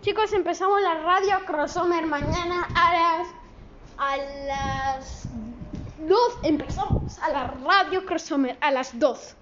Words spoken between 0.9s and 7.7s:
radio crossover mañana a las a las 2 empezamos a la